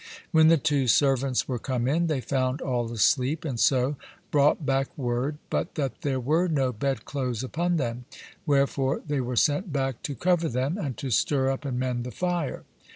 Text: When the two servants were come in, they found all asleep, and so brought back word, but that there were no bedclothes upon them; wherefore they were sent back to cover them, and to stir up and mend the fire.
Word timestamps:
When 0.31 0.47
the 0.47 0.57
two 0.57 0.87
servants 0.87 1.47
were 1.47 1.59
come 1.59 1.87
in, 1.87 2.07
they 2.07 2.21
found 2.21 2.59
all 2.59 2.91
asleep, 2.91 3.45
and 3.45 3.59
so 3.59 3.97
brought 4.31 4.65
back 4.65 4.89
word, 4.97 5.37
but 5.51 5.75
that 5.75 6.01
there 6.01 6.19
were 6.19 6.47
no 6.47 6.71
bedclothes 6.73 7.43
upon 7.43 7.77
them; 7.77 8.05
wherefore 8.43 9.03
they 9.05 9.21
were 9.21 9.35
sent 9.35 9.71
back 9.71 10.01
to 10.01 10.15
cover 10.15 10.49
them, 10.49 10.75
and 10.75 10.97
to 10.97 11.11
stir 11.11 11.51
up 11.51 11.65
and 11.65 11.77
mend 11.79 12.03
the 12.03 12.09
fire. 12.09 12.63